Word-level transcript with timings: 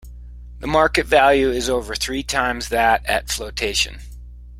The 0.61 0.65
market 0.65 1.05
value 1.05 1.51
is 1.51 1.69
over 1.69 1.93
three 1.93 2.23
times 2.23 2.69
that 2.69 3.05
at 3.05 3.29
flotation. 3.29 3.99